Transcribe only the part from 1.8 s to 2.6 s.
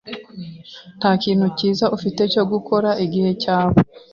ufite cyo